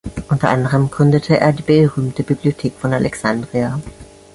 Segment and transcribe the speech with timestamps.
[0.29, 3.79] Unter anderem gründete er die berühmte Bibliothek von Alexandria.